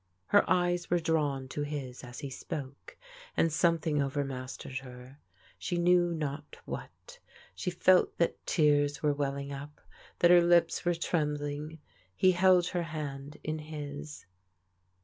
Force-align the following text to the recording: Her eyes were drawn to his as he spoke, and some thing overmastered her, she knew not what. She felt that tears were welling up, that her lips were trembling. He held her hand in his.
Her 0.25 0.43
eyes 0.49 0.89
were 0.89 0.97
drawn 0.97 1.47
to 1.49 1.61
his 1.61 2.03
as 2.03 2.21
he 2.21 2.31
spoke, 2.31 2.97
and 3.37 3.53
some 3.53 3.77
thing 3.77 4.01
overmastered 4.01 4.79
her, 4.79 5.19
she 5.59 5.77
knew 5.77 6.11
not 6.11 6.57
what. 6.65 7.19
She 7.53 7.69
felt 7.69 8.17
that 8.17 8.43
tears 8.47 9.03
were 9.03 9.13
welling 9.13 9.51
up, 9.53 9.79
that 10.17 10.31
her 10.31 10.41
lips 10.41 10.83
were 10.85 10.95
trembling. 10.95 11.77
He 12.15 12.31
held 12.31 12.69
her 12.69 12.81
hand 12.81 13.37
in 13.43 13.59
his. 13.59 14.25